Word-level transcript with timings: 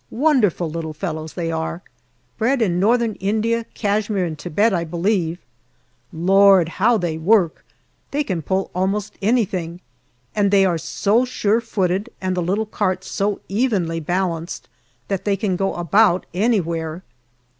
Wonderful 0.09 0.67
little 0.67 0.93
fellows 0.93 1.33
they 1.33 1.51
are, 1.51 1.83
bred 2.39 2.59
in 2.63 2.79
Northern 2.79 3.13
India 3.19 3.65
Kashmere 3.75 4.25
and 4.25 4.35
Thibet, 4.35 4.73
I 4.73 4.83
believe, 4.83 5.37
MAY 6.11 6.17
77 6.25 6.25
Lord! 6.25 6.69
how 6.69 6.97
they 6.97 7.19
work 7.19 7.63
they 8.09 8.23
can 8.23 8.41
pull 8.41 8.71
almost 8.73 9.13
anything, 9.21 9.79
and 10.35 10.49
they 10.49 10.65
are 10.65 10.79
so 10.79 11.23
surefooted 11.23 12.09
and 12.19 12.35
the 12.35 12.41
little 12.41 12.65
carts 12.65 13.11
so 13.11 13.41
evenly 13.47 13.99
balanced 13.99 14.67
that 15.07 15.23
they 15.23 15.35
can 15.37 15.55
go 15.55 15.75
about 15.75 16.25
anywhere. 16.33 17.03